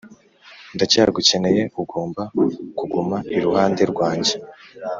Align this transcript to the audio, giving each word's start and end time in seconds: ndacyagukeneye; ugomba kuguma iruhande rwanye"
ndacyagukeneye; 0.75 1.61
ugomba 1.81 2.23
kuguma 2.77 3.17
iruhande 3.35 3.83
rwanye" 3.91 4.33